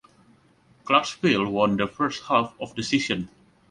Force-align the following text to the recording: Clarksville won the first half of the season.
Clarksville 0.83 1.47
won 1.47 1.77
the 1.77 1.85
first 1.85 2.23
half 2.23 2.55
of 2.59 2.73
the 2.73 2.81
season. 2.81 3.29